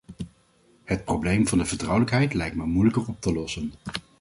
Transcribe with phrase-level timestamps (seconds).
[0.83, 3.71] Het probleem van de vertrouwelijkheid lijkt me moeilijker op te lossen.